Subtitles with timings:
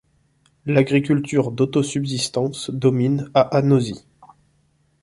[0.65, 4.03] L'agriculture d'auto-subsistance domine à Anôsy.